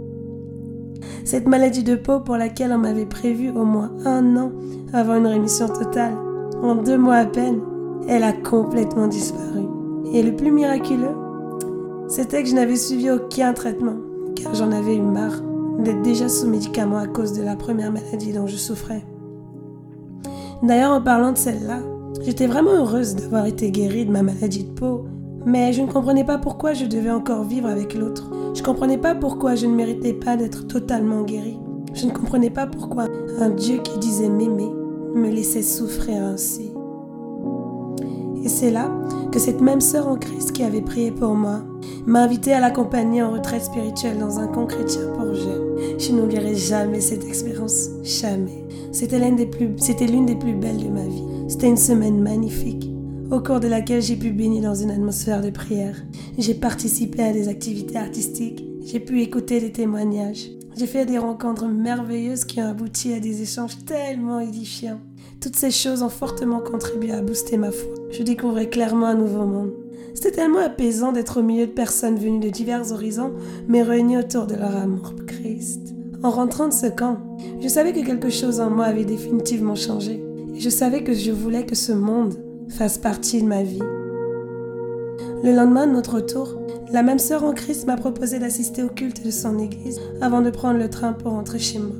Cette 1.25 1.47
maladie 1.47 1.85
de 1.85 1.97
peau 1.97 2.21
pour 2.21 2.37
laquelle 2.37 2.73
on 2.73 2.79
m'avait 2.79 3.07
prévu 3.07 3.51
au 3.51 3.65
moins 3.65 3.93
un 4.05 4.37
an 4.37 4.53
avant 4.93 5.17
une 5.17 5.27
rémission 5.27 5.69
totale, 5.69 6.15
en 6.63 6.75
deux 6.75 6.99
mois 6.99 7.17
à 7.17 7.27
peine, 7.27 7.61
elle 8.09 8.23
a 8.23 8.33
complètement 8.33 9.07
disparu. 9.07 9.65
Et 10.13 10.23
le 10.23 10.35
plus 10.35 10.51
miraculeux, 10.51 11.17
c'était 12.09 12.43
que 12.43 12.49
je 12.49 12.55
n'avais 12.55 12.77
suivi 12.77 13.11
aucun 13.11 13.53
traitement, 13.53 13.97
car 14.35 14.55
j'en 14.55 14.73
avais 14.73 14.97
eu 14.97 15.03
marre 15.03 15.41
d'être 15.79 16.03
déjà 16.03 16.29
sous 16.29 16.49
médicaments 16.49 16.99
à 16.99 17.07
cause 17.07 17.33
de 17.33 17.43
la 17.43 17.57
première 17.57 17.93
maladie 17.93 18.33
dont 18.33 18.47
je 18.47 18.57
souffrais. 18.57 19.05
D'ailleurs, 20.63 20.93
en 20.93 21.01
parlant 21.01 21.33
de 21.33 21.39
celle-là, 21.39 21.79
j'étais 22.23 22.47
vraiment 22.47 22.73
heureuse 22.73 23.15
d'avoir 23.15 23.47
été 23.47 23.71
guérie 23.71 24.05
de 24.05 24.11
ma 24.11 24.23
maladie 24.23 24.65
de 24.65 24.73
peau 24.73 25.07
mais 25.47 25.73
je 25.73 25.83
ne 25.83 25.91
comprenais 25.91 26.25
pas 26.25 26.39
pourquoi 26.39 26.75
je 26.75 26.85
devais 26.85 27.11
encore 27.11 27.45
vivre 27.45 27.69
avec 27.69 27.95
l'autre. 27.95 28.31
Je 28.55 28.61
ne 28.61 28.65
comprenais 28.65 28.99
pas 28.99 29.15
pourquoi 29.15 29.55
je 29.55 29.67
ne 29.67 29.75
méritais 29.75 30.13
pas 30.13 30.37
d'être 30.37 30.67
totalement 30.67 31.23
guérie. 31.23 31.59
Je 31.95 32.07
ne 32.07 32.13
comprenais 32.13 32.51
pas 32.51 32.67
pourquoi 32.67 33.07
un 33.39 33.51
Dieu 33.51 33.79
qui 33.79 33.99
disait 33.99 34.29
m'aimer 34.29 34.71
me 35.15 35.29
laissait 35.29 35.63
souffrir 35.63 36.23
ainsi. 36.23 36.71
Et 38.45 38.49
c'est 38.49 38.71
là 38.71 38.91
que 39.33 39.39
cette 39.39 39.61
même 39.61 39.81
sœur 39.81 40.09
en 40.09 40.17
Christ 40.17 40.53
qui 40.53 40.63
avait 40.63 40.81
prié 40.81 41.11
pour 41.11 41.35
moi 41.35 41.63
m'a 42.07 42.23
invité 42.23 42.53
à 42.53 42.61
l'accompagner 42.61 43.23
en 43.23 43.33
retraite 43.33 43.65
spirituelle 43.65 44.19
dans 44.19 44.39
un 44.39 44.47
camp 44.47 44.67
chrétien 44.67 45.03
pour 45.15 45.35
jeunes. 45.35 45.99
Je 45.99 46.13
n'oublierai 46.13 46.55
jamais 46.55 47.01
cette 47.01 47.25
expérience, 47.25 47.89
jamais. 48.03 48.65
C'était 48.93 49.19
l'une 49.19 49.37
des 49.37 49.47
plus 49.47 50.55
belles 50.55 50.83
de 50.83 50.89
ma 50.89 51.05
vie. 51.05 51.25
C'était 51.49 51.69
une 51.69 51.77
semaine 51.77 52.21
magnifique 52.21 52.90
au 53.31 53.41
cours 53.41 53.61
de 53.61 53.69
laquelle 53.69 54.03
j'ai 54.03 54.17
pu 54.17 54.31
baigner 54.31 54.61
dans 54.61 54.75
une 54.75 54.91
atmosphère 54.91 55.41
de 55.41 55.51
prière. 55.51 55.97
J'ai 56.37 56.55
participé 56.55 57.23
à 57.23 57.33
des 57.33 57.49
activités 57.49 57.97
artistiques, 57.97 58.65
j'ai 58.85 58.99
pu 58.99 59.23
écouter 59.23 59.61
des 59.61 59.73
témoignages. 59.73 60.51
J'ai 60.77 60.87
fait 60.87 61.07
des 61.07 61.19
rencontres 61.19 61.67
merveilleuses 61.67 62.45
qui 62.45 62.61
ont 62.61 62.69
abouti 62.69 63.13
à 63.13 63.21
des 63.21 63.43
échanges 63.43 63.85
tellement 63.85 64.41
édifiants. 64.41 65.01
Toutes 65.41 65.57
ces 65.57 65.71
choses 65.71 66.03
ont 66.03 66.09
fortement 66.09 66.61
contribué 66.61 67.13
à 67.13 67.23
booster 67.23 67.57
ma 67.57 67.71
foi. 67.71 67.95
Je 68.11 68.23
découvrais 68.23 68.69
clairement 68.69 69.07
un 69.07 69.15
nouveau 69.15 69.45
monde. 69.45 69.73
C'était 70.15 70.33
tellement 70.33 70.59
apaisant 70.59 71.13
d'être 71.13 71.41
au 71.41 71.43
milieu 71.43 71.67
de 71.67 71.73
personnes 71.73 72.17
venues 72.17 72.41
de 72.41 72.51
divers 72.51 72.93
horizons, 72.93 73.33
mais 73.69 73.83
réunies 73.83 74.19
autour 74.19 74.47
de 74.47 74.55
leur 74.55 74.75
amour 74.75 75.15
pour 75.15 75.27
Christ. 75.27 75.95
En 76.23 76.31
rentrant 76.31 76.69
de 76.69 76.75
ce 76.75 76.87
camp, 76.87 77.19
je 77.61 77.69
savais 77.69 77.93
que 77.93 78.05
quelque 78.05 78.31
chose 78.31 78.61
en 78.61 78.71
moi 78.71 78.87
avait 78.87 79.05
définitivement 79.05 79.77
changé. 79.77 80.23
Et 80.55 80.61
je 80.61 80.69
savais 80.69 81.05
que 81.05 81.15
je 81.15 81.31
voulais 81.31 81.65
que 81.65 81.77
ce 81.77 81.93
monde 81.93 82.35
fasse 82.71 82.99
partie 82.99 83.43
de 83.43 83.47
ma 83.47 83.63
vie. 83.63 83.83
Le 85.43 85.53
lendemain 85.55 85.87
de 85.87 85.93
notre 85.93 86.15
retour, 86.15 86.61
la 86.93 87.03
même 87.03 87.19
sœur 87.19 87.45
en 87.45 87.53
Christ 87.53 87.87
m'a 87.87 87.97
proposé 87.97 88.39
d'assister 88.39 88.83
au 88.83 88.89
culte 88.89 89.25
de 89.25 89.31
son 89.31 89.59
église 89.59 90.01
avant 90.21 90.41
de 90.41 90.51
prendre 90.51 90.79
le 90.79 90.89
train 90.89 91.13
pour 91.13 91.33
rentrer 91.33 91.59
chez 91.59 91.79
moi. 91.79 91.97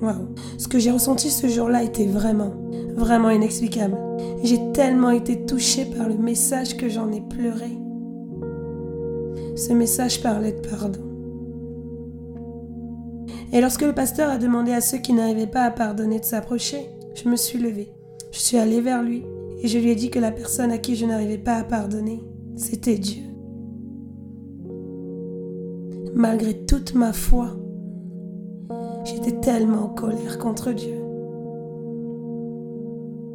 Waouh, 0.00 0.28
ce 0.58 0.68
que 0.68 0.78
j'ai 0.78 0.90
ressenti 0.90 1.30
ce 1.30 1.48
jour-là 1.48 1.82
était 1.82 2.06
vraiment, 2.06 2.54
vraiment 2.94 3.30
inexplicable. 3.30 3.96
J'ai 4.42 4.60
tellement 4.72 5.10
été 5.10 5.44
touchée 5.44 5.86
par 5.86 6.08
le 6.08 6.16
message 6.16 6.76
que 6.76 6.88
j'en 6.88 7.10
ai 7.12 7.20
pleuré. 7.20 7.70
Ce 9.56 9.72
message 9.72 10.22
parlait 10.22 10.52
de 10.52 10.68
pardon. 10.68 11.00
Et 13.52 13.60
lorsque 13.60 13.82
le 13.82 13.94
pasteur 13.94 14.28
a 14.28 14.36
demandé 14.36 14.72
à 14.72 14.82
ceux 14.82 14.98
qui 14.98 15.14
n'arrivaient 15.14 15.46
pas 15.46 15.62
à 15.62 15.70
pardonner 15.70 16.20
de 16.20 16.24
s'approcher, 16.24 16.90
je 17.14 17.28
me 17.28 17.36
suis 17.36 17.58
levée. 17.58 17.90
Je 18.32 18.38
suis 18.38 18.58
allée 18.58 18.82
vers 18.82 19.02
lui 19.02 19.24
et 19.66 19.68
je 19.68 19.80
lui 19.80 19.90
ai 19.90 19.96
dit 19.96 20.10
que 20.10 20.20
la 20.20 20.30
personne 20.30 20.70
à 20.70 20.78
qui 20.78 20.94
je 20.94 21.06
n'arrivais 21.06 21.38
pas 21.38 21.56
à 21.56 21.64
pardonner, 21.64 22.22
c'était 22.54 22.98
Dieu. 22.98 23.24
Malgré 26.14 26.56
toute 26.66 26.94
ma 26.94 27.12
foi, 27.12 27.48
j'étais 29.02 29.40
tellement 29.40 29.86
en 29.86 29.88
colère 29.88 30.38
contre 30.38 30.70
Dieu. 30.70 30.94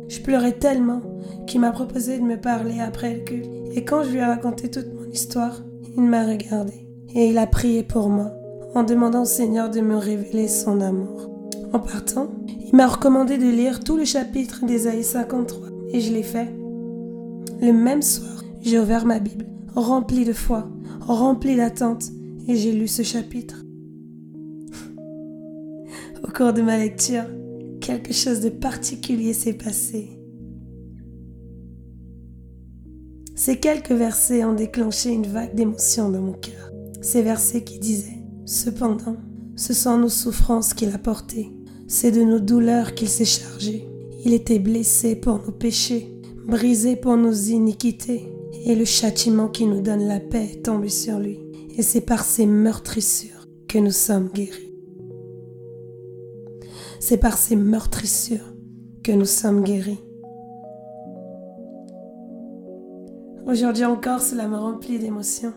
Je 0.07 0.21
pleurais 0.21 0.53
tellement 0.53 1.01
qu'il 1.47 1.59
m'a 1.59 1.71
proposé 1.71 2.17
de 2.17 2.23
me 2.23 2.39
parler 2.39 2.79
après 2.79 3.13
le 3.13 3.25
culte. 3.25 3.51
Et 3.73 3.83
quand 3.83 4.03
je 4.03 4.11
lui 4.11 4.19
ai 4.19 4.23
raconté 4.23 4.71
toute 4.71 4.87
mon 4.93 5.11
histoire, 5.11 5.61
il 5.97 6.03
m'a 6.03 6.25
regardé 6.25 6.87
et 7.13 7.27
il 7.27 7.37
a 7.39 7.45
prié 7.45 7.83
pour 7.83 8.07
moi 8.07 8.31
en 8.73 8.83
demandant 8.83 9.23
au 9.23 9.25
Seigneur 9.25 9.69
de 9.69 9.81
me 9.81 9.97
révéler 9.97 10.47
son 10.47 10.79
amour. 10.79 11.29
En 11.73 11.79
partant, 11.79 12.29
il 12.47 12.73
m'a 12.73 12.87
recommandé 12.87 13.37
de 13.37 13.49
lire 13.49 13.83
tout 13.83 13.97
le 13.97 14.05
chapitre 14.05 14.65
d'Ésaïe 14.65 15.03
53 15.03 15.70
et 15.93 15.99
je 15.99 16.13
l'ai 16.13 16.23
fait. 16.23 16.53
Le 17.61 17.71
même 17.71 18.01
soir, 18.01 18.43
j'ai 18.61 18.79
ouvert 18.79 19.05
ma 19.05 19.19
Bible, 19.19 19.45
remplie 19.75 20.25
de 20.25 20.33
foi, 20.33 20.69
remplie 21.01 21.55
d'attente, 21.55 22.05
et 22.47 22.55
j'ai 22.55 22.71
lu 22.71 22.87
ce 22.87 23.03
chapitre. 23.03 23.63
Au 26.23 26.31
cours 26.31 26.53
de 26.53 26.61
ma 26.61 26.77
lecture, 26.77 27.25
quelque 27.79 28.13
chose 28.13 28.41
de 28.41 28.49
particulier 28.49 29.33
s'est 29.33 29.53
passé. 29.53 30.17
Ces 33.35 33.59
quelques 33.59 33.91
versets 33.91 34.45
ont 34.45 34.53
déclenché 34.53 35.11
une 35.11 35.25
vague 35.25 35.55
d'émotions 35.55 36.09
dans 36.09 36.21
mon 36.21 36.33
cœur. 36.33 36.71
Ces 37.01 37.23
versets 37.23 37.63
qui 37.63 37.79
disaient 37.79 38.21
Cependant, 38.45 39.17
ce 39.55 39.73
sont 39.73 39.97
nos 39.97 40.09
souffrances 40.09 40.73
qu'il 40.73 40.93
a 40.93 40.97
portées, 40.97 41.51
c'est 41.87 42.11
de 42.11 42.21
nos 42.21 42.39
douleurs 42.39 42.93
qu'il 42.93 43.09
s'est 43.09 43.25
chargé. 43.25 43.90
Il 44.23 44.33
était 44.33 44.59
blessé 44.59 45.15
pour 45.15 45.39
nos 45.39 45.51
péchés, 45.51 46.13
brisé 46.45 46.95
pour 46.95 47.17
nos 47.17 47.33
iniquités, 47.33 48.27
et 48.65 48.75
le 48.75 48.85
châtiment 48.85 49.47
qui 49.47 49.65
nous 49.65 49.81
donne 49.81 50.07
la 50.07 50.19
paix 50.19 50.61
est 50.63 50.89
sur 50.89 51.17
lui. 51.17 51.39
Et 51.77 51.81
c'est 51.81 52.01
par 52.01 52.23
ses 52.23 52.45
meurtrissures 52.45 53.47
que 53.67 53.79
nous 53.79 53.91
sommes 53.91 54.29
guéris. 54.33 54.73
C'est 56.99 57.17
par 57.17 57.37
ces 57.37 57.55
meurtrissures 57.55 58.53
que 59.03 59.11
nous 59.11 59.25
sommes 59.25 59.63
guéris. 59.63 59.99
Aujourd'hui 63.47 63.85
encore, 63.85 64.21
cela 64.21 64.47
me 64.47 64.57
remplit 64.57 64.99
d'émotions. 64.99 65.53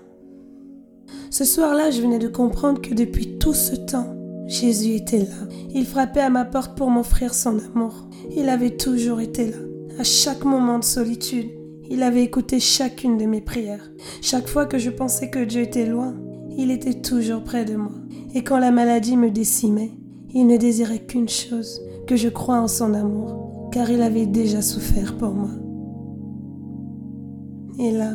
Ce 1.31 1.45
soir-là, 1.45 1.91
je 1.91 2.01
venais 2.01 2.19
de 2.19 2.29
comprendre 2.29 2.81
que 2.81 2.95
depuis 2.95 3.39
tout 3.39 3.53
ce 3.53 3.75
temps, 3.75 4.17
Jésus 4.47 4.95
était 4.95 5.21
là. 5.21 5.49
Il 5.75 5.87
frappait 5.87 6.21
à 6.21 6.31
ma 6.31 6.45
porte 6.45 6.77
pour 6.77 6.91
m'offrir 6.91 7.35
son 7.35 7.59
amour. 7.59 8.09
Il 8.37 8.49
avait 8.49 8.77
toujours 8.77 9.21
été 9.21 9.51
là. 9.51 9.57
À 9.99 10.05
chaque 10.05 10.45
moment 10.45 10.79
de 10.79 10.85
solitude, 10.85 11.51
il 11.89 12.03
avait 12.03 12.25
écouté 12.25 12.61
chacune 12.61 13.17
de 13.17 13.27
mes 13.27 13.41
prières. 13.41 13.91
Chaque 14.23 14.49
fois 14.49 14.67
que 14.67 14.79
je 14.79 14.91
pensais 14.91 15.31
que 15.31 15.45
Dieu 15.45 15.63
était 15.63 15.87
loin, 15.87 16.15
il 16.57 16.71
était 16.71 17.01
toujours 17.01 17.43
près 17.43 17.65
de 17.65 17.77
moi. 17.77 17.93
Et 18.35 18.43
quand 18.43 18.59
la 18.59 18.71
maladie 18.71 19.17
me 19.17 19.31
décimait, 19.31 19.93
il 20.33 20.47
ne 20.47 20.57
désirait 20.57 21.05
qu'une 21.05 21.29
chose, 21.29 21.81
que 22.07 22.17
je 22.17 22.29
croie 22.29 22.61
en 22.61 22.69
son 22.69 22.95
amour, 22.95 23.69
car 23.73 23.91
il 23.91 24.03
avait 24.03 24.27
déjà 24.27 24.63
souffert 24.63 25.17
pour 25.17 25.31
moi. 25.31 25.51
Et 27.79 27.93
là, 27.93 28.15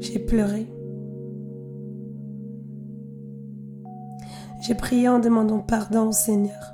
j'ai 0.00 0.18
pleuré. 0.18 0.66
J'ai 4.66 4.74
prié 4.74 5.08
en 5.08 5.20
demandant 5.20 5.60
pardon 5.60 6.08
au 6.08 6.12
Seigneur. 6.12 6.72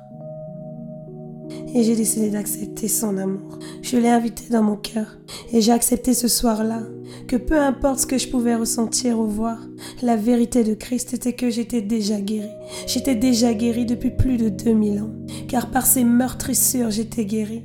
Et 1.75 1.83
j'ai 1.83 1.95
décidé 1.95 2.31
d'accepter 2.31 2.87
son 2.87 3.17
amour. 3.17 3.59
Je 3.83 3.97
l'ai 3.97 4.09
invité 4.09 4.45
dans 4.49 4.63
mon 4.63 4.77
cœur. 4.77 5.19
Et 5.51 5.61
j'ai 5.61 5.71
accepté 5.71 6.15
ce 6.15 6.27
soir-là 6.27 6.81
que 7.27 7.35
peu 7.35 7.59
importe 7.59 7.99
ce 7.99 8.07
que 8.07 8.17
je 8.17 8.29
pouvais 8.29 8.55
ressentir 8.55 9.19
ou 9.19 9.27
voir, 9.27 9.59
la 10.01 10.15
vérité 10.15 10.63
de 10.63 10.73
Christ 10.73 11.13
était 11.13 11.33
que 11.33 11.51
j'étais 11.51 11.83
déjà 11.83 12.19
guéri. 12.19 12.49
J'étais 12.87 13.15
déjà 13.15 13.53
guéri 13.53 13.85
depuis 13.85 14.09
plus 14.09 14.37
de 14.37 14.49
2000 14.49 15.01
ans. 15.03 15.13
Car 15.47 15.69
par 15.69 15.85
ses 15.85 16.03
meurtrissures, 16.03 16.89
j'étais 16.89 17.25
guéri. 17.25 17.63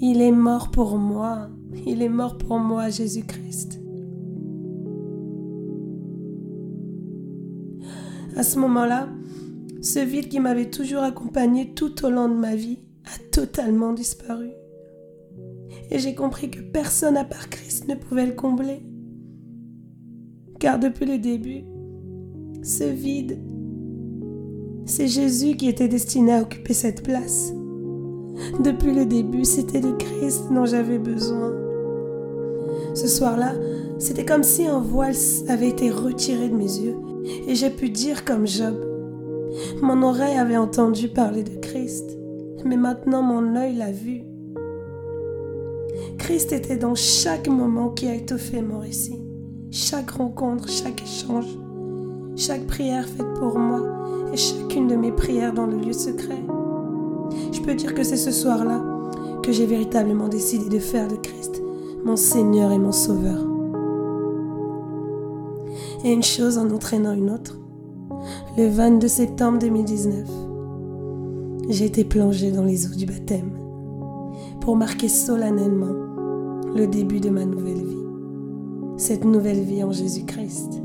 Il 0.00 0.22
est 0.22 0.30
mort 0.30 0.70
pour 0.70 0.96
moi. 0.96 1.48
Il 1.86 2.02
est 2.02 2.08
mort 2.08 2.38
pour 2.38 2.60
moi, 2.60 2.88
Jésus-Christ. 2.88 3.80
À 8.36 8.44
ce 8.44 8.60
moment-là, 8.60 9.08
ce 9.86 10.00
vide 10.00 10.28
qui 10.28 10.40
m'avait 10.40 10.68
toujours 10.68 11.04
accompagné 11.04 11.72
tout 11.72 12.04
au 12.04 12.10
long 12.10 12.28
de 12.28 12.34
ma 12.34 12.56
vie 12.56 12.80
a 13.04 13.30
totalement 13.30 13.92
disparu. 13.92 14.50
Et 15.92 16.00
j'ai 16.00 16.16
compris 16.16 16.50
que 16.50 16.60
personne 16.60 17.16
à 17.16 17.22
part 17.24 17.48
Christ 17.48 17.86
ne 17.86 17.94
pouvait 17.94 18.26
le 18.26 18.32
combler. 18.32 18.82
Car 20.58 20.80
depuis 20.80 21.06
le 21.06 21.18
début, 21.18 21.62
ce 22.64 22.82
vide, 22.82 23.38
c'est 24.86 25.06
Jésus 25.06 25.54
qui 25.54 25.68
était 25.68 25.86
destiné 25.86 26.32
à 26.32 26.42
occuper 26.42 26.74
cette 26.74 27.04
place. 27.04 27.52
Depuis 28.58 28.92
le 28.92 29.06
début, 29.06 29.44
c'était 29.44 29.80
de 29.80 29.92
Christ 29.92 30.46
dont 30.50 30.66
j'avais 30.66 30.98
besoin. 30.98 31.52
Ce 32.94 33.06
soir-là, 33.06 33.52
c'était 34.00 34.24
comme 34.24 34.42
si 34.42 34.66
un 34.66 34.80
voile 34.80 35.14
avait 35.46 35.68
été 35.68 35.92
retiré 35.92 36.48
de 36.48 36.56
mes 36.56 36.76
yeux 36.76 36.96
et 37.46 37.54
j'ai 37.54 37.70
pu 37.70 37.88
dire 37.88 38.24
comme 38.24 38.48
Job, 38.48 38.95
mon 39.82 40.02
oreille 40.02 40.36
avait 40.36 40.56
entendu 40.56 41.08
parler 41.08 41.42
de 41.42 41.56
Christ, 41.56 42.18
mais 42.64 42.76
maintenant 42.76 43.22
mon 43.22 43.56
œil 43.56 43.76
l'a 43.76 43.92
vu. 43.92 44.22
Christ 46.18 46.52
était 46.52 46.76
dans 46.76 46.94
chaque 46.94 47.48
moment 47.48 47.90
qui 47.90 48.08
a 48.08 48.14
étoffé 48.14 48.60
mon 48.62 48.80
récit, 48.80 49.20
chaque 49.70 50.10
rencontre, 50.10 50.68
chaque 50.68 51.02
échange, 51.02 51.46
chaque 52.36 52.66
prière 52.66 53.06
faite 53.06 53.34
pour 53.38 53.58
moi 53.58 53.82
et 54.32 54.36
chacune 54.36 54.88
de 54.88 54.96
mes 54.96 55.12
prières 55.12 55.54
dans 55.54 55.66
le 55.66 55.78
lieu 55.78 55.92
secret. 55.92 56.42
Je 57.52 57.60
peux 57.60 57.74
dire 57.74 57.94
que 57.94 58.02
c'est 58.02 58.16
ce 58.16 58.30
soir-là 58.30 58.82
que 59.42 59.52
j'ai 59.52 59.66
véritablement 59.66 60.28
décidé 60.28 60.68
de 60.68 60.78
faire 60.78 61.08
de 61.08 61.16
Christ 61.16 61.62
mon 62.06 62.14
Seigneur 62.14 62.70
et 62.70 62.78
mon 62.78 62.92
Sauveur. 62.92 63.40
Et 66.04 66.12
une 66.12 66.22
chose 66.22 66.56
en 66.56 66.70
entraînant 66.70 67.14
une 67.14 67.30
autre, 67.30 67.58
le 68.56 68.68
22 68.68 69.06
septembre 69.06 69.58
2019, 69.58 70.26
j'ai 71.68 71.84
été 71.84 72.04
plongée 72.04 72.50
dans 72.50 72.64
les 72.64 72.86
eaux 72.86 72.94
du 72.94 73.04
baptême 73.04 73.50
pour 74.62 74.76
marquer 74.76 75.08
solennellement 75.08 75.92
le 76.74 76.86
début 76.86 77.20
de 77.20 77.28
ma 77.28 77.44
nouvelle 77.44 77.84
vie. 77.84 78.06
Cette 78.96 79.26
nouvelle 79.26 79.60
vie 79.60 79.84
en 79.84 79.92
Jésus-Christ. 79.92 80.80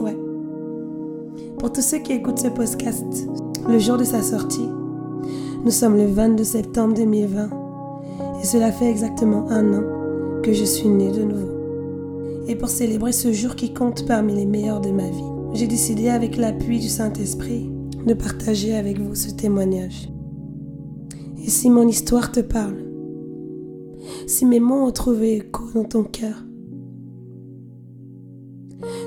Ouais. 0.00 0.16
Pour 1.58 1.70
tous 1.70 1.82
ceux 1.82 1.98
qui 1.98 2.14
écoutent 2.14 2.38
ce 2.38 2.48
podcast, 2.48 3.28
le 3.68 3.78
jour 3.78 3.98
de 3.98 4.04
sa 4.04 4.22
sortie, 4.22 4.70
nous 5.66 5.70
sommes 5.70 5.98
le 5.98 6.06
22 6.06 6.44
septembre 6.44 6.94
2020 6.94 7.50
et 8.40 8.46
cela 8.46 8.72
fait 8.72 8.88
exactement 8.88 9.50
un 9.50 9.74
an 9.74 9.82
que 10.42 10.54
je 10.54 10.64
suis 10.64 10.88
née 10.88 11.12
de 11.12 11.24
nouveau. 11.24 11.52
Et 12.48 12.56
pour 12.56 12.70
célébrer 12.70 13.12
ce 13.12 13.32
jour 13.32 13.54
qui 13.54 13.74
compte 13.74 14.06
parmi 14.06 14.34
les 14.34 14.46
meilleurs 14.46 14.80
de 14.80 14.90
ma 14.90 15.08
vie, 15.08 15.31
j'ai 15.54 15.66
décidé 15.66 16.08
avec 16.08 16.36
l'appui 16.36 16.80
du 16.80 16.88
Saint-Esprit 16.88 17.70
de 18.06 18.14
partager 18.14 18.74
avec 18.74 18.98
vous 18.98 19.14
ce 19.14 19.30
témoignage. 19.30 20.08
Et 21.44 21.50
si 21.50 21.70
mon 21.70 21.86
histoire 21.86 22.32
te 22.32 22.40
parle, 22.40 22.78
si 24.26 24.46
mes 24.46 24.60
mots 24.60 24.86
ont 24.86 24.92
trouvé 24.92 25.36
écho 25.36 25.64
dans 25.74 25.84
ton 25.84 26.04
cœur, 26.04 26.44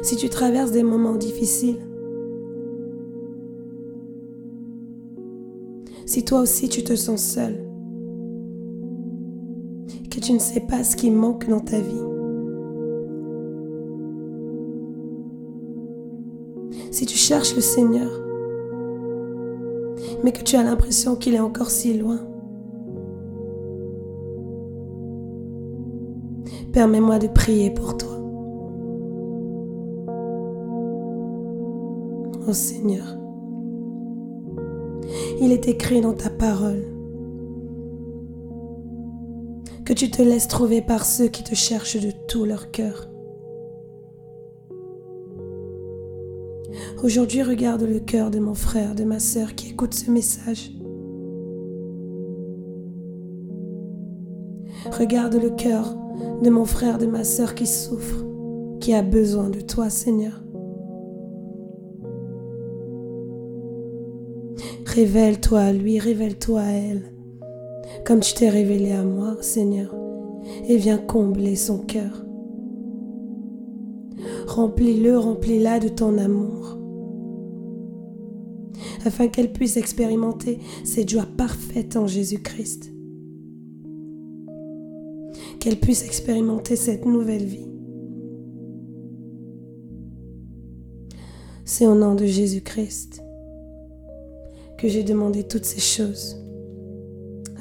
si 0.04 0.16
tu 0.18 0.30
traverses 0.30 0.72
des 0.72 0.84
moments 0.84 1.16
difficiles, 1.16 1.80
si 6.06 6.24
toi 6.24 6.42
aussi 6.42 6.70
tu 6.70 6.84
te 6.84 6.96
sens 6.96 7.24
seul, 7.24 7.56
que 10.12 10.20
tu 10.20 10.32
ne 10.34 10.40
sais 10.40 10.62
pas 10.62 10.84
ce 10.84 10.96
qui 10.96 11.10
manque 11.10 11.50
dans 11.50 11.60
ta 11.60 11.80
vie, 11.80 12.14
cherches 17.25 17.55
le 17.55 17.62
Seigneur, 17.62 18.12
mais 20.24 20.32
que 20.32 20.44
tu 20.44 20.58
as 20.58 20.63
l'impression 20.63 21.15
qu'il 21.15 21.34
est 21.34 21.39
encore 21.39 21.72
si 21.72 21.98
loin, 21.98 22.20
permets-moi 26.72 27.17
de 27.17 27.25
prier 27.25 27.72
pour 27.72 27.98
toi. 27.98 28.12
Oh 32.48 32.53
Seigneur, 32.53 33.17
il 35.41 35.51
est 35.51 35.67
écrit 35.67 36.01
dans 36.01 36.13
ta 36.13 36.29
parole 36.29 36.84
que 39.84 39.94
tu 39.94 40.12
te 40.12 40.22
laisses 40.22 40.48
trouver 40.48 40.84
par 40.84 41.05
ceux 41.05 41.27
qui 41.27 41.44
te 41.44 41.55
cherchent 41.55 42.00
de 42.00 42.12
tout 42.27 42.46
leur 42.46 42.70
cœur. 42.70 43.14
Aujourd'hui, 47.06 47.44
regarde 47.44 47.84
le 47.84 48.00
cœur 48.00 48.32
de 48.32 48.40
mon 48.40 48.56
frère, 48.56 48.96
de 48.96 49.04
ma 49.04 49.20
sœur 49.20 49.54
qui 49.54 49.70
écoute 49.70 49.94
ce 49.94 50.10
message. 50.10 50.72
Regarde 54.92 55.36
le 55.36 55.52
cœur 55.52 55.96
de 56.42 56.50
mon 56.50 56.66
frère, 56.66 56.98
de 56.98 57.06
ma 57.06 57.24
sœur 57.24 57.54
qui 57.54 57.68
souffre, 57.68 58.26
qui 58.80 58.92
a 58.96 59.04
besoin 59.04 59.52
de 59.52 59.62
toi, 59.62 59.92
Seigneur. 59.92 60.42
Révèle-toi 64.88 65.60
à 65.60 65.74
lui, 65.74 66.00
révèle-toi 66.00 66.60
à 66.60 66.72
elle 66.72 67.04
comme 68.04 68.22
tu 68.22 68.34
t'es 68.34 68.50
révélé 68.50 68.94
à 68.94 69.04
moi, 69.04 69.38
Seigneur, 69.42 69.94
et 70.68 70.78
viens 70.78 70.98
combler 70.98 71.56
son 71.56 71.78
cœur. 71.78 72.26
Remplis-le, 74.48 75.20
remplis-la 75.20 75.80
de 75.80 75.88
ton 75.88 76.18
amour, 76.18 76.80
afin 79.06 79.28
qu'elle 79.28 79.52
puisse 79.52 79.78
expérimenter 79.78 80.60
cette 80.84 81.10
joie 81.10 81.28
parfaite 81.38 81.96
en 81.96 82.08
Jésus-Christ, 82.08 82.92
qu'elle 85.60 85.80
puisse 85.80 86.04
expérimenter 86.04 86.76
cette 86.76 87.06
nouvelle 87.06 87.46
vie. 87.46 87.68
C'est 91.66 91.88
au 91.88 91.96
nom 91.96 92.16
de 92.16 92.26
Jésus-Christ 92.26 93.24
que 94.78 94.88
j'ai 94.88 95.04
demandé 95.04 95.44
toutes 95.44 95.66
ces 95.66 95.82
choses. 95.82 96.38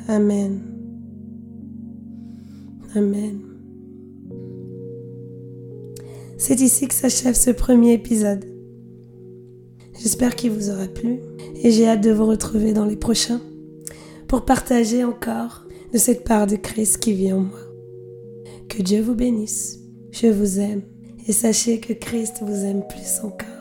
Amen. 0.09 0.61
Amen. 2.95 3.41
C'est 6.37 6.61
ici 6.61 6.87
que 6.87 6.95
s'achève 6.95 7.35
ce 7.35 7.51
premier 7.51 7.95
épisode. 7.95 8.54
J'espère 9.99 10.35
qu'il 10.37 10.51
vous 10.51 10.71
aura 10.71 10.87
plu 10.87 11.21
et 11.63 11.71
j'ai 11.71 11.89
hâte 11.89 12.03
de 12.03 12.11
vous 12.11 12.27
retrouver 12.27 12.73
dans 12.73 12.85
les 12.85 12.97
prochains 12.97 13.41
pour 14.29 14.45
partager 14.45 15.05
encore 15.05 15.65
de 15.93 15.99
cette 15.99 16.25
part 16.25 16.47
de 16.47 16.57
Christ 16.57 16.99
qui 16.99 17.13
vit 17.13 17.33
en 17.33 17.41
moi. 17.41 17.61
Que 18.69 18.83
Dieu 18.83 19.01
vous 19.01 19.15
bénisse. 19.15 19.79
Je 20.11 20.27
vous 20.27 20.59
aime 20.59 20.83
et 21.27 21.33
sachez 21.33 21.81
que 21.81 21.93
Christ 21.93 22.37
vous 22.43 22.65
aime 22.65 22.83
plus 22.89 23.21
encore. 23.23 23.54